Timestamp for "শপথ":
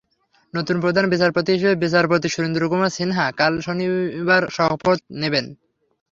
4.49-4.99